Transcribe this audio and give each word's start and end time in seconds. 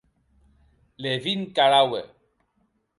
Levin 1.01 1.41
caraue. 1.55 2.03